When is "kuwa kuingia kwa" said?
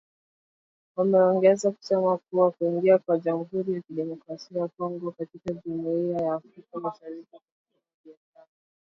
2.17-3.19